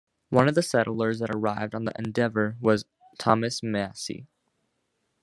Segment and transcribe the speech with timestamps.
[0.29, 2.85] One of the settlers that arrived on the "Endeavor" was
[3.19, 4.25] Thomas Massey.